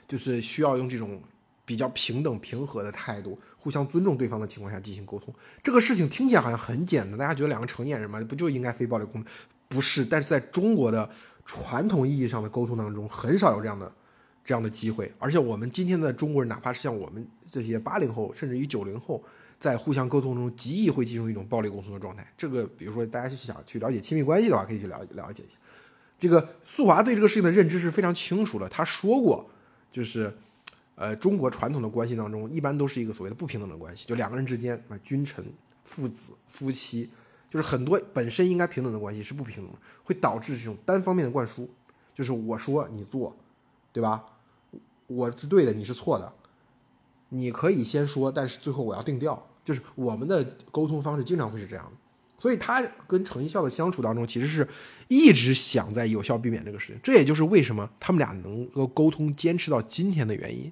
[0.08, 1.22] 就是需要用这种。
[1.66, 9.24] 比较平等平和的态度，互相尊重对方的情况下进行沟通，这个事情听起来好像很简单，大家觉得两个成年人嘛，不就应该非暴力沟通？
[9.70, 11.10] 不是，但是在中国的
[11.46, 13.90] 传统意义上的沟通当中，很少有这样的
[14.44, 15.10] 这样的机会。
[15.18, 19.24] 而且我们今天的中国人，哪怕是像我们这些八零后，甚至于九零后，
[19.62, 22.30] 在互相沟通中极易会进入一种暴力沟通的状态。
[22.38, 25.58] 这个，比如说大家想去了解亲密关系的话，可以去了了解一下。
[26.20, 28.68] 这个素华对这个事情的认知是非常清楚的。
[28.68, 29.50] 他说过，
[29.90, 30.36] 就是，
[31.04, 35.44] 呃，中国传统的关系当中，一般都是一个所谓的不平等的关系，就两个人之间啊，君臣、
[35.84, 37.10] 父子、夫妻，
[37.50, 41.70] 就是很多本身应该平等的关系是不平等的，会导致这种单方面的灌输，
[42.16, 43.36] 就是我说你做，
[43.92, 44.24] 对吧？
[45.08, 46.32] 我是对的，你是错的。
[47.28, 51.92] 你可以先说，但是最后我要定调，就是我们的沟通方式经常会是这样的。
[52.40, 54.66] 所以他跟程一笑的相处当中，其实是
[55.10, 57.00] 一直想在有效避免这个事情。
[57.04, 60.72] 这也就是为什么他们俩能够沟通坚持到今天的原因，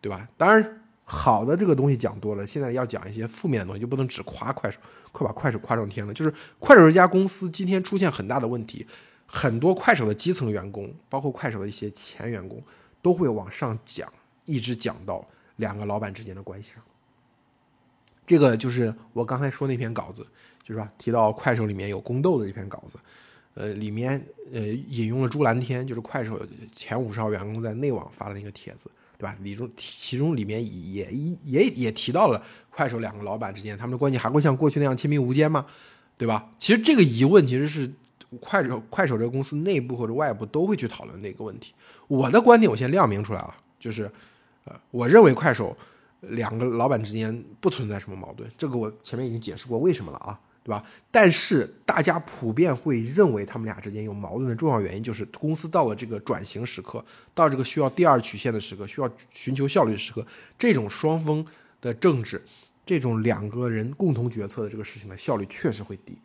[0.00, 0.28] 对吧？
[0.36, 4.78] 当然，好的这个东西讲多了，现在要讲一些负面的东西，就不能只夸快手，
[5.12, 6.12] 快把快手夸上天了。
[6.12, 8.86] 就是快手这家公司今天出现很大的问题，
[9.26, 12.62] 很多快手的基层员工，包括快手的一些前员工，
[13.00, 14.12] 都会往上讲，
[14.44, 16.82] 一直讲到两个老板之间的关系上。
[18.26, 20.26] 这个就是我刚才说那篇稿子，
[20.62, 22.98] 就是吧，提到快手里面有宫斗的这篇稿子，
[23.54, 26.38] 呃，里面呃引用了朱蓝天，就是快手
[26.76, 29.36] 前五十号员工在内网发的那个帖子，对吧？
[29.42, 31.12] 里中其中里面也
[31.44, 35.66] 也也提到了快手两个老板之间他们的关系还会像过去那样亲密无间吗？
[36.16, 36.48] 对吧？
[36.58, 37.92] 其实这个疑问其实是
[38.40, 41.74] 快手快手这个公司内部或者外部都会去讨论的一个问题。
[42.06, 44.10] 我的观点我先亮明出来了，就是
[44.64, 45.76] 呃，我认为快手。
[46.22, 50.36] 两个老板之间不存在什么矛盾，这个我前面已经解释过为什么了啊，
[50.68, 50.84] 对吧？
[51.10, 57.02] 但是大家普遍会认为他们俩之间有矛盾的重要原因，就是公司到了这个转型时刻，
[57.32, 60.26] 到这个需要第二曲线的时刻，需要寻求效率的时刻，
[60.58, 61.42] 这种双方
[61.80, 62.44] 的政治，
[62.84, 66.18] 这种两个人共同决策的这个事情的效率确实会低，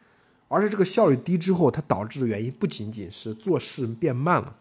[0.49, 4.53] 而且这个效率低之后，它导致的原因不仅仅是做事变慢了，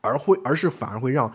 [0.00, 1.34] 而会而是反而会让。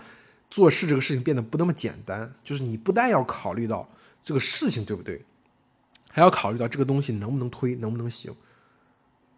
[0.50, 3.90] 做事这个事情变得不那么简单，就是你不但要考虑到
[4.24, 5.20] 这个事情对不对，
[6.16, 8.32] 还要考虑到这个东西能不能推，能不能行，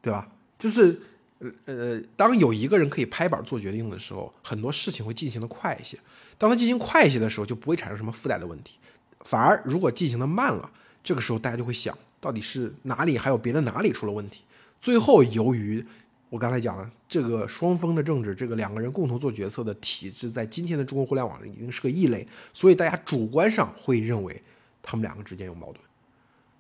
[0.02, 0.30] 对吧？
[0.60, 1.00] 就是
[1.40, 5.98] 呃呃，当有一个人可以拍板做决定的时候，很多事情会进行的快一些。
[6.38, 8.78] 当他进行快一些的时候，就不会产生什么附带的问题。
[9.22, 10.70] 反而如果进行的慢了，
[11.02, 14.42] 这个时候大家就会想到底是哪里还有别的哪里出了问题。
[14.82, 15.84] 最后由于
[16.30, 24.44] 我刚才讲了，这个双方的政治，这个两个人共同做决策的体制，在今天的中国互联网已经是个异类，所以大家主观上会认为
[24.84, 25.78] 他们两个之间有矛盾。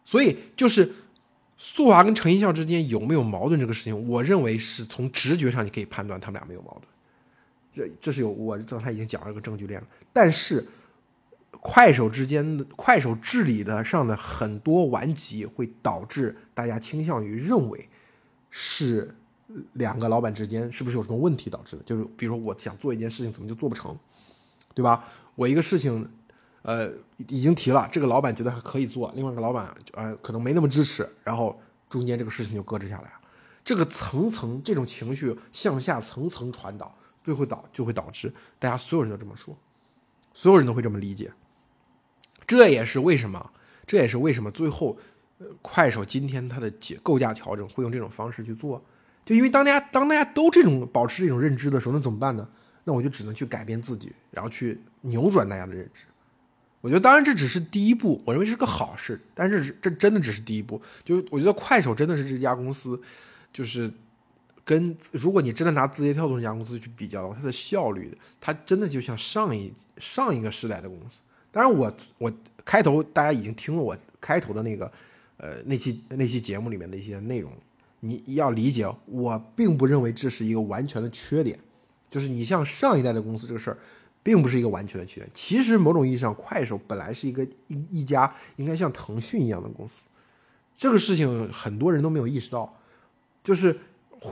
[0.05, 0.93] 所以就是
[1.57, 6.83] 速华跟陈一笑之间有没有矛盾这个事情，我认为是从直觉上你可以判断他们俩没有矛盾。
[7.73, 10.65] 这这是有我刚才已经讲了个证据链了，但是
[11.59, 17.89] 快手之间快手治理的上的很多顽疾，会导致大家倾向于认为
[18.49, 19.15] 是。
[19.73, 21.83] 两个老板之间是不是有什么问题导致的？
[21.83, 23.95] 就是比如说，我想做一件事情，怎么就做不成，
[24.73, 25.05] 对吧？
[25.35, 26.09] 我一个事情，
[26.67, 26.91] 呃，
[27.27, 33.11] 已经提了，这个老板觉得还可以做，另外一个老板呃可能没那么支持，然后中间这个事情就搁置下来了。
[33.63, 36.91] 这个层层这种情绪向下层层传导，
[37.23, 39.55] 最后导就会导致大家所有人都这么说，
[40.33, 41.31] 所有人都会这么理解。
[42.47, 43.51] 这也是为什么，
[43.85, 44.97] 这也是为什么最后，
[45.61, 48.83] 快手今天它的结构架调整会用这种方式去做。
[49.23, 52.47] 就因为当大家当大家都这种保持这种认知的时候，那怎么办呢？
[52.83, 56.05] 那我就只能去改变自己，然后去扭转大家的认知。
[56.85, 60.79] 我觉得，当然这只是第一步，我认为是个好事，但是这真的只是第一步。
[61.03, 63.01] 就我觉得快手真的是这家公司，
[63.51, 63.91] 就是
[64.63, 71.21] 跟如果你真的拿字节跳动这家公司去比较的话，它的效率，它真的就像上一上一个时代的公司。
[71.51, 72.31] 当然我，我
[72.63, 74.85] 开头大家已经听了我开头的那个
[75.37, 77.51] 呃那期那期节目里面的一些内容。
[78.01, 81.57] 你要理解，我并不认为这是一个完全的缺点，
[82.11, 83.77] 就是你像上一代的公司这个事儿，
[84.25, 85.29] 并不是一个完全的区别。
[85.35, 90.01] 其实某种意义上，快手本来是一个一一家应该像腾讯一样的公司，
[90.75, 92.75] 这个事情很多人都没有意识到，
[93.43, 93.77] 就是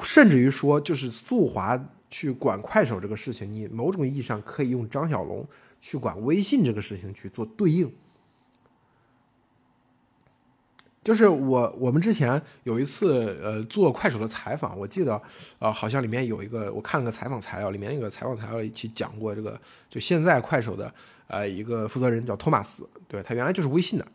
[0.01, 1.79] 甚至于说，就是速滑
[2.09, 5.47] 去管快手这个事情，你某种意义上可以用张小龙
[5.79, 7.93] 去管微信这个事情去做对应。
[11.03, 15.21] 就是我，我们之前有一次，呃，做快手的采访，我记得，
[15.59, 20.93] 呃，好像里面有一个，我看了个采访材料，里面那个采访材料一起讲过这个，就现在快手的，
[21.27, 24.07] 呃，一个负责人叫托马斯，对他原来就是微信的，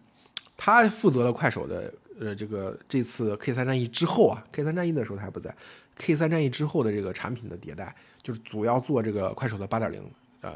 [0.57, 5.55] 他负责了快手的，呃，这个这次 K 三战役之后啊，K 三战役的时候他还不在
[5.97, 10.03] ，K 三战役之后的这个产品的迭代，就是主要做这个快手的八点零，
[10.41, 10.55] 呃，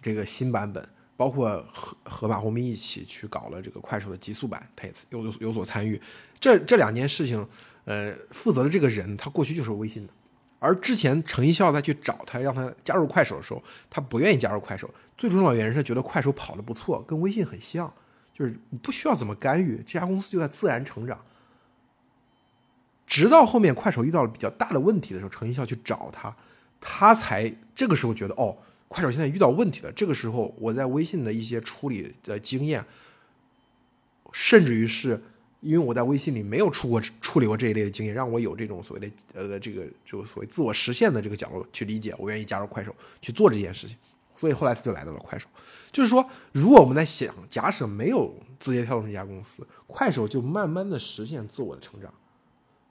[0.00, 0.88] 这个新版本。
[1.18, 6.00] 包括和和马红明一起去搞了这个快手的极速版，他也有有有所参与。
[6.38, 7.44] 这这两件事情，
[7.86, 10.12] 呃，负责的这个人他过去就是微信的，
[10.60, 14.88] 而之前程一笑再去找他让他加入快手的时候，他不愿意加入快手。
[15.16, 17.92] 最重要的原因是觉得快手跑的不错，跟微信很像，
[18.32, 21.18] 就是不需要怎么干预，这家公司就在自然成长。
[23.08, 26.36] 直到后面快手遇到了比较大的问题的时候，程一笑去找他，
[26.80, 28.56] 他才这个时候觉得哦，
[28.88, 29.92] 快手现在遇到问题了。
[29.92, 32.84] 这个时候我在微信的一些处理的经验，
[34.32, 35.22] 甚至于是
[35.60, 43.96] 因为我在微信里没有出过处理过这一类的经验，让我有这种所谓的呃这个就所谓自我实现的这个角度去理解，我愿意加入快手去做这件事情。
[44.36, 45.48] 所以后来他就来到了快手。
[45.90, 52.14] 就是说，如果我们在想，假设没有字节跳动这家公司，快手就慢慢的实现自我的成长，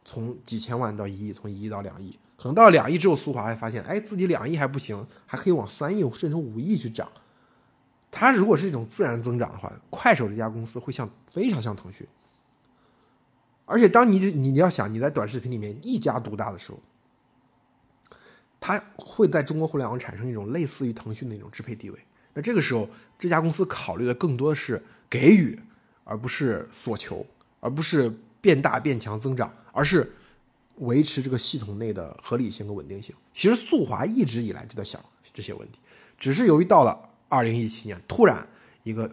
[0.04, 7.12] 从几千万到一亿，从一亿到两亿，可能到了两亿之后，苏华还发现，哎，自己两亿还不行，还可以往三亿甚至五亿去涨。
[8.12, 12.08] 它如果是一种自然增长的话，快手这家公司会像非常像腾讯。
[13.66, 16.80] 而且，当你你要想你在短视频里面一家独大的时候，
[18.60, 22.00] 它会在中国互联网产生一种类似于腾讯的一种支配地位。
[22.34, 22.88] 那这个时候，
[23.20, 25.60] 这家公司考虑的更多的是给予，
[26.04, 27.26] 而不是索求，
[27.60, 30.10] 而不是变大变强增长，而是
[30.78, 33.16] 维持这个系统内的合理性和稳定性。
[33.34, 35.80] 其实速滑一直以来就在想这些问题，
[36.18, 36.98] 只是由于到了
[37.30, 38.48] 二零一七年，突然
[38.84, 39.10] 一个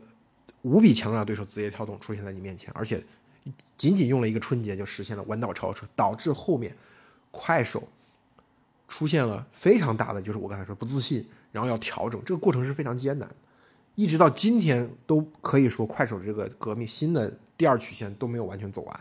[0.63, 3.05] 无比强大的对手字节跳动出现在你面前，而且
[3.77, 6.77] 仅仅用了一个春节就实现了弯道超车，导致后面
[7.31, 7.87] 快手
[8.89, 11.27] 出现了非常大的，就是我刚才说不自信。
[11.53, 13.31] 然后要调整，这个过程是非常艰难，
[13.95, 19.01] 一直到今天都可以说快手这个革命新的第二曲线都没有完全走完，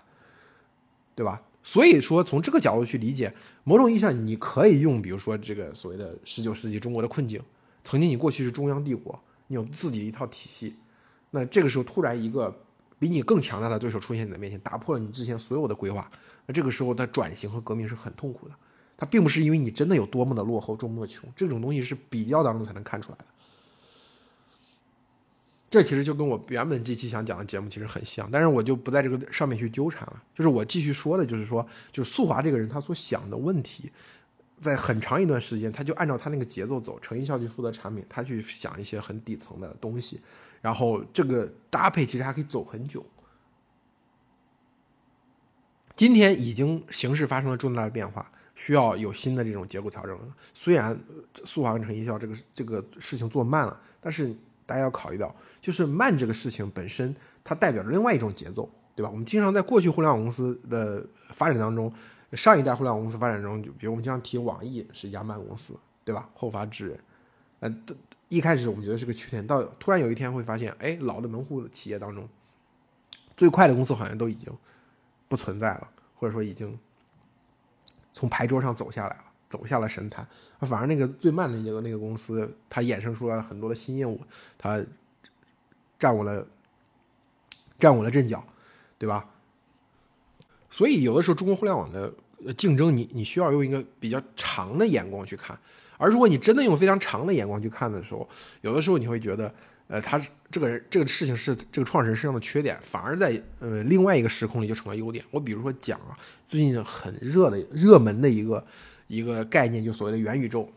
[1.16, 1.42] 对吧？
[1.64, 7.42] 所以说从这个角度去理解，某种意义上你可以用，比如说这个所谓的十九世纪中国的困境，
[7.84, 10.76] 曾经你过去是中央帝国，你有自己的一套体系，
[11.32, 12.54] 那这个时候突然一个
[13.00, 16.10] 比你更强大的对手出现你的面前，打破了你之前所有的规划，
[16.46, 18.56] 那这个时候的转型和革命是很痛苦的。
[18.96, 23.26] 它并不是因为你真的有多么的落后，多么的穷，这种东西是比较当中才能看出来的。
[25.74, 30.24] 这其实就跟我原本这期想讲的节目其实很像，但是我就不在这个上面去纠缠了。
[30.36, 33.92] 就是我继续说的，就是说，就是速华这个人他所想的问题，
[34.62, 37.00] 在很长一段时间，他就按照他那个节奏走。
[37.00, 40.22] 程一效去负责产品，他去想一些很底层的东西，
[40.62, 43.04] 然后这个搭配其实还可以走很久。
[45.96, 48.30] 今天已经形势发生了重大的变化。
[48.54, 50.16] 需要有新的这种结构调整。
[50.54, 50.96] 虽然
[51.44, 54.32] 速滑跟成一效这个这个事情做慢了，但是
[54.64, 59.10] 大家要考虑到，就是慢这个事情本身，它代表着另外一种节奏，对吧？
[59.10, 61.92] 我们经常在过去互联网公司的发展当中，
[62.34, 65.74] 上一代互联网公司发展中，就比如我们经常提网易是一家慢公司，
[66.04, 66.30] 对吧？
[66.36, 67.00] 后发制人，
[67.62, 67.76] 呃，
[68.28, 72.28] 一开始我们觉得是个缺点，到突然有一天会发现，哎，老的门户企业当中，
[73.36, 74.54] 最快的公司好像都已经
[75.28, 76.78] 不存在了，或者说已经。
[78.16, 80.24] 从牌桌上走下来了，走下了神坛。
[80.60, 84.22] 反而那个最慢的那个那个公司，它衍生出来很多的新业务，
[84.56, 84.80] 它
[86.00, 86.48] 站稳了，
[87.80, 88.44] 站稳了阵脚，
[88.98, 89.26] 对吧？
[90.70, 92.14] 所以有的时候中国互联网的
[92.58, 95.58] 竞争，你你需要用一个比较长的眼光去看。
[95.98, 98.28] 而如果你真的用非常长的眼光去看的时候，
[98.62, 99.54] 有的时候你会觉得。
[99.90, 105.24] 呃，他这个人这个事情是这个创始人身上的缺点，反而在呃另外一个时空里就成了优点。
[105.30, 108.66] 我比如说讲啊，最近很热的热门的一个
[109.08, 110.68] 一个概念，就所谓的元宇宙，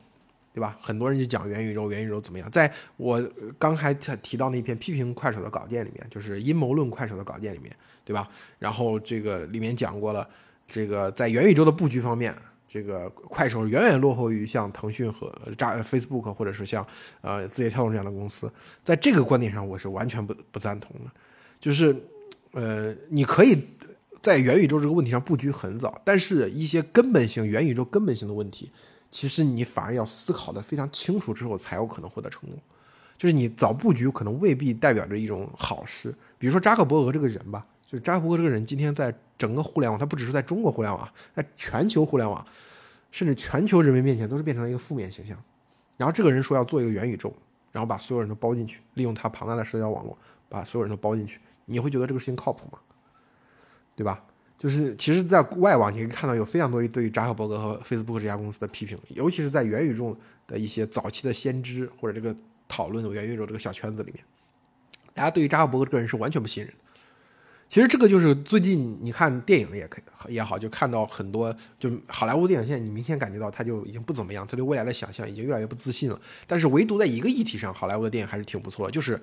[0.56, 0.74] 对吧？
[0.80, 2.50] 很多人就讲元宇宙，元宇宙怎么样？
[2.50, 3.22] 在我
[3.58, 8.26] 刚才提到那篇批评快手的稿件里面，就是阴谋论快手的稿件里面，对吧？
[8.58, 10.26] 然后这个里面讲过了，
[10.66, 12.34] 这个在元宇宙的布局方面。
[12.68, 16.84] 这个快手远远落后于像腾讯和炸 Facebook 或者是像
[17.20, 21.10] 呃字节跳动这样的公司，在这个观点上我是完全不不赞同的。
[21.60, 21.94] 就是
[22.50, 23.66] 呃，你可以
[24.20, 28.70] 在元宇宙这个问题上布局很早，但是一些根本性元宇宙根本性的问题，
[29.10, 32.58] 其实你反而要思考的非常清楚之后才有可能获得成功。
[33.16, 36.14] 就是你早布局可能未必代表着一种好事。
[36.38, 37.66] 比如说扎克伯格这个人吧。
[37.88, 42.44] 就是扎克伯格这个人，今天在整个互联网，他不只是在中国互联网，在全球互联网，
[43.12, 45.40] 甚至全球人民面前，都是变成了一个负面形象。
[45.96, 47.32] 然后这个人说要做一个元宇宙，
[47.70, 52.78] 然后把所有人都包进去，利用他庞大的社交网络，把所有人都包进去，你会觉得这个事情靠谱吗？
[53.94, 54.20] 对吧？
[54.58, 62.34] 就是其实，在外网你可以看到有非常多对于扎克伯格和 Facebook 这家公司的批评，尤其是在元宇宙的一些早期的先知或者这个
[62.66, 64.24] 讨论元宇宙这个小圈子里面，
[65.12, 66.78] 大家对于扎克伯格这个人是完全不信任的。
[67.68, 70.00] 其实这个就是最近你看电影也可
[70.30, 76.18] 也好，就看到很多就好莱坞电影，现在你明显感觉到他就已经不怎么样，他对未来的想象已经越来越不自信了。
[76.46, 79.20] 但是唯独在一个议题上，好莱坞的电影还是挺不错的，就是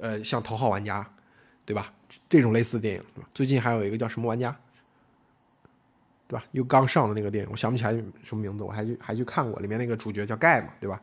[0.00, 1.02] 呃像《头号玩家》，
[1.64, 1.92] 对吧？
[2.28, 4.54] 这种类似的电影，最近还有一个叫什么玩家，
[6.26, 6.44] 对吧？
[6.52, 11.00] 又刚上的那个电影，我想不起来什么名字，我还去还去看过，里面那个主角叫盖嘛，对吧？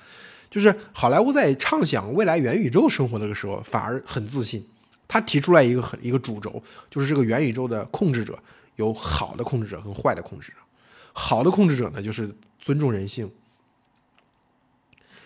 [0.49, 4.67] 就是好莱坞在畅想未来元宇宙生活的时候，反而很自信。
[5.07, 8.37] 他提出来一个很一个主轴，就是这个元宇宙的控制者
[8.77, 10.57] 有好的控制者和坏的控制者。
[11.13, 13.29] 好的控制者呢，就是尊重人性，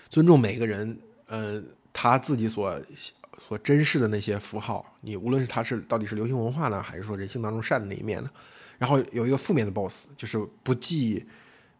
[0.10, 1.62] 尊重每个人，呃，
[1.94, 2.82] 他自己所
[3.48, 4.84] 所珍视的那些符号。
[5.02, 8.30] 你无论是他是到底是流行文化呢，还是说人性当中善的那一面呢？
[8.78, 11.26] 然后有一个负面的 boss，就是不计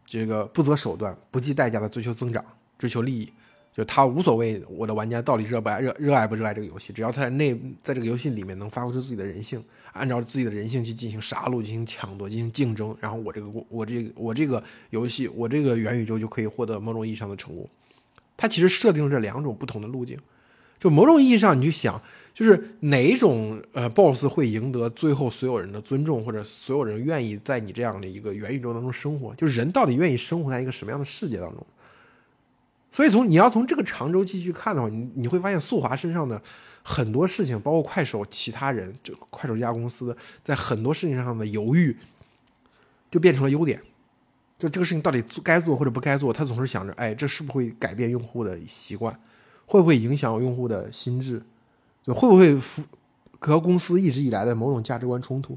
[0.04, 2.44] 这个不择手段、不计代价的追求增长、
[2.78, 3.32] 追求利益。
[3.74, 17.68] 就他无所谓我的玩家到底热不爱热热爱不热爱这个游戏，只要他在内在这个游戏里面能发挥出自己的人性，按照自己的人性去进行杀戮、进行抢夺、进行竞争，然后我这个我这个我这个游戏我这个元宇宙就可以获得某种意义上的成功。
[18.34, 20.18] 他其实设定了这两种不同的路径，
[20.80, 22.00] 就某种意义上你去想，
[22.36, 31.66] 就是哪种呃 BOSS 会赢得最后所有人的尊重，或者所有人愿意在你这样的一个元宇宙当中生活，就是人到底愿意生活在一个什么样的世界当中？
[32.92, 36.38] 所以从你要从这个长周期去看的话，你你会发现速滑身上的
[36.82, 41.96] 很多事情，包括快手其他人，这快手这家公司在很多事情上的犹豫，
[43.10, 43.80] 就变成了优点。
[44.58, 49.18] 就这个事情到底做该做或者不该做，他总是想着，哎，这是不会改变用户的习惯，
[49.64, 51.42] 会不会影响用户的心智，
[52.14, 52.56] 会不会
[53.38, 55.56] 和公司一直以来的某种价值观冲突？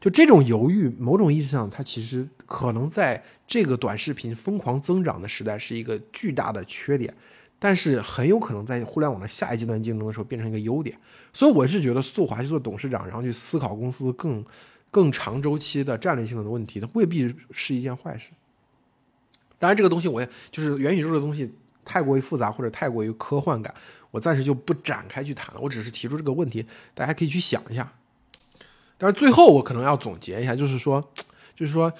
[0.00, 7.12] 就这种犹豫，某种意义上，它其实可能在这个短视频疯狂增长的时代是一个巨大的缺点，
[7.58, 10.96] 但是很有可能在互联网的下一阶段竞争的时候变成一个优点。
[11.32, 14.44] 所以我是觉得速滑去做董事长，然后去思考公司更
[14.92, 18.30] 更长周期的战略性的问题，它未必是一件坏事。
[19.58, 21.52] 当然，这个东西我也就是元宇宙的东西
[21.84, 23.74] 太过于复杂或者太过于科幻感，
[24.10, 25.60] 我暂时就不展开去谈了。
[25.60, 27.92] 我只是提出这个问题，大家可以去想一下。
[28.96, 31.00] 但是最后我可能要总结一下，就是说，
[31.54, 31.92] 就是说，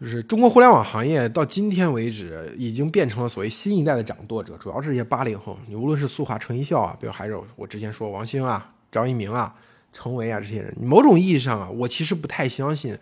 [0.00, 5.56] 就是中国互联网行业到今天为止，已经变成了所谓新一代的掌舵者，主要是这些八零后。
[5.68, 9.54] 你无论是速滑、陈一笑啊，比如还有我之前说王兴啊、张一鸣啊、
[9.92, 12.98] 程维啊这些人，某种意义上啊，我其实不太相信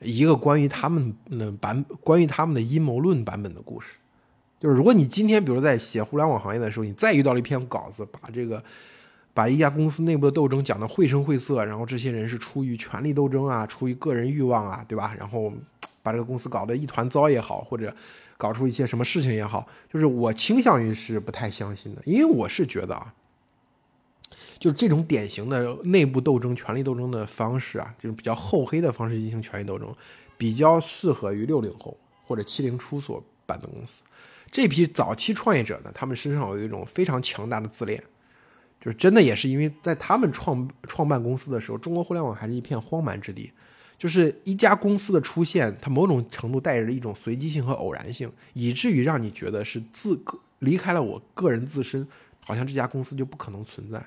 [0.00, 3.96] 一个关于他们的版、关于他们的阴谋论版本的故事。
[4.60, 8.62] 就是如果你今天比如在写互联网行业的时候，你再遇到了一篇稿子，把这个。
[9.32, 15.14] 把一家公司内部的斗争讲得绘声绘色，然后这些人是出于权力斗争啊，出于个人欲望啊，对吧？
[15.16, 15.50] 然后
[16.02, 17.94] 把这个公司搞得一团糟也好，或者
[18.36, 23.14] 搞出一些什么事情也好，就是我倾向于是不太相信的，因为我是觉得啊，
[24.58, 29.94] 就这种典型的内部斗争、权力斗争的方式啊，这种比较厚黑的方式进行权力斗争，
[30.36, 34.02] 比较适合于六零后或者七零初所办的公司。
[34.50, 38.02] 这批早期创业者呢，他们身上有一种非常强大的自恋。
[38.80, 43.52] 就是真的，也是因为在他们创创办公司的时候，中国互联网还是一片荒蛮之地。
[43.98, 52.08] 就是一家公司的出现，它某种程度带着一种随机性和偶然性，以至于让你觉得是自个离开了我个人自身，
[52.42, 54.02] 好像这家公司就不可能存在。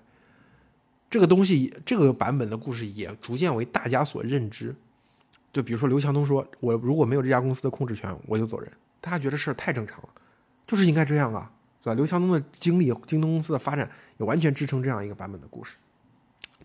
[1.07, 4.75] 这个东西，这个版本的故事也逐渐为大家所认知。
[5.53, 10.09] 就比如说刘强东说：“我如果没有这家公司的控制权，我就走人。”大家觉得事儿太正常了，
[10.67, 11.49] 就是应该这样啊。
[11.81, 11.95] 对吧？
[11.95, 15.75] 刘强东的经历，京东公司的发展也完全支撑这样一个版本的故事。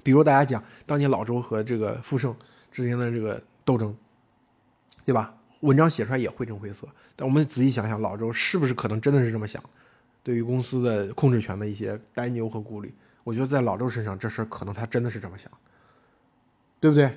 [0.01, 2.33] 比如大家讲当年老周和这个富盛
[2.71, 3.93] 之间的这个斗争，
[5.05, 5.35] 对吧？
[5.63, 6.87] 文章写出来也绘声绘色。
[7.17, 9.61] 但我们仔细想想，老周是不是可能真的是这么想？
[10.23, 12.95] 对于公司的控制权的一些担忧和顾虑，
[13.25, 15.51] 我觉得在老周身上，这事可能他真的是这么想，
[16.79, 17.13] 对不对？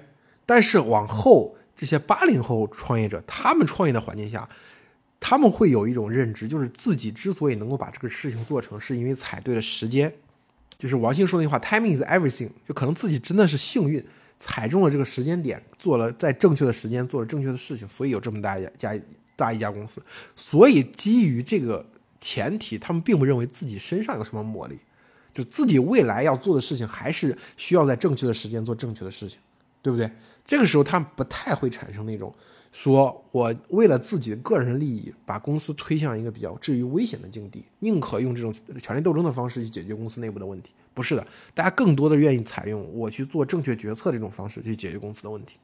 [0.48, 4.50] 但是往后这些八零后创业者，他们创业的环境下。
[5.22, 10.12] 他们会有一种认知，就是自己之所以能够把这个事情做成，是因为踩对了时间。
[10.80, 14.04] 就是王兴说那句话，“timing is everything”，就可能自己真的是幸运，
[14.40, 19.00] 踩中了这个时间点，做了在正确的时间做了正确的事情，所以有这么大一家
[19.36, 20.02] 大一家公司。
[20.36, 21.86] 所以基于这个
[22.20, 24.80] 前提，他们并不认为自己身上有什么魔力，
[25.32, 29.38] 就自己未来要做的事情还是需要在正确的时间做正确的事情，
[29.84, 30.10] 对不对？
[30.44, 32.34] 这个时候他们不太会产生那种。
[32.72, 40.72] 说我为了自己个人利益，把公司推向一个比较至于危险的境地，宁可用这种权力斗争的方式去解决公司内部的问题。
[40.94, 45.58] 不是的，大家更多的愿意采用我去做正确决策这种方式去解决公司的问题。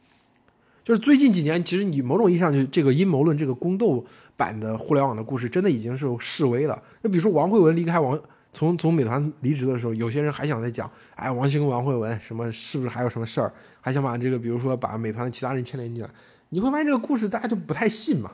[0.83, 4.05] 就是最近几年，其实你某种意义上就这个阴谋论、这个宫斗
[4.35, 6.81] 版的互联网的故事，真的已经是示威了。
[7.01, 8.17] 那比如说王慧文离开王，
[8.53, 13.51] 从从美团离职的时候，有些人还想在讲，哎，王兴跟王慧文什么是不是还有什么事儿，
[13.81, 16.09] 还想把这个比如说把美团的其他人牵连进来。
[16.49, 18.31] 你会发现这个故事大家就不太信嘛，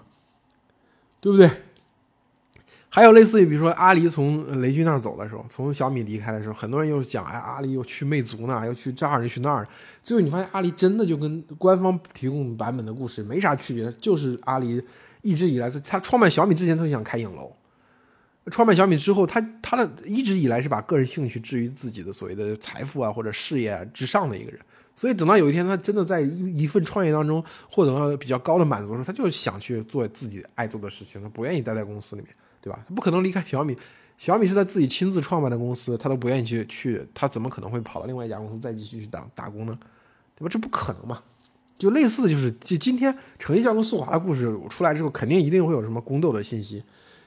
[1.20, 1.50] 对不对？
[2.90, 9.68] 还有类似于比如说阿里从雷军那儿走的时候，从小米离开的时候，很多人又讲哎，阿里又去魅族呢，又去这儿又去那儿。
[10.04, 14.80] 最后你发现阿里真的就跟官方提供版本的故事没啥区别，就是阿里
[15.24, 17.52] 一直以来在他创办小米之前，他就想开影楼，
[18.52, 24.60] 创办小米之后，他他的一直以来是把个人兴趣置于自己的所谓的财富啊或者事业啊之上的一个人。
[24.96, 32.32] 所以等到有一天他真的在一一份创业当中获得了比较高的满足的时候，他就想去做自己爱做的事情，他不愿意待在公司里面，
[32.62, 32.80] 对吧？
[32.88, 33.76] 他不可能离开小米，
[34.18, 39.78] 小米是他自己亲自创办的公司，他都不愿意去去，他怎么可能会跑到另外一家公司再继续去打打工呢？
[40.38, 40.50] 对吧？
[40.50, 41.22] 这不可能嘛！
[41.78, 46.84] 就类似的就是，就今天程一笑跟速滑的故事出来之后，肯定一定会有什么宫斗的信息，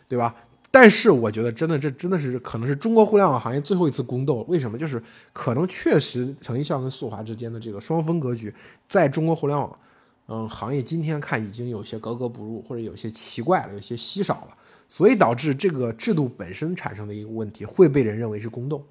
[0.09, 0.35] 对吧？
[0.71, 4.45] 但是我觉得，真的这真的是可能是中国互联网行业最后一次宫斗。
[4.49, 4.77] 为什么？
[4.77, 5.03] 就是
[5.33, 8.53] 可能确实程一笑跟速滑之间的这个双峰格局，
[8.89, 9.79] 在中国互联网
[10.27, 14.55] 嗯行业今天看已经有些格格不入，或者有些奇怪了，有些稀少了，
[14.89, 18.85] 所以导致这个制度本身产生的一个问题会被人认为是宫斗。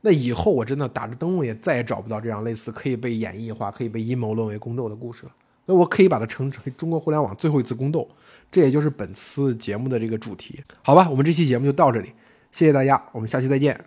[0.00, 5.32] 那以后我真的打着灯笼也再也找不到这样类似可以被演绎化、可以被阴谋论为宫斗的故事了。
[5.66, 8.08] 那我可以把它称之为中国互联网最后一次宫斗。
[8.50, 11.08] 这也就是本次节目的这个主题，好吧？
[11.08, 12.12] 我们这期节目就到这里，
[12.50, 13.78] 谢谢大家，我们下期再见。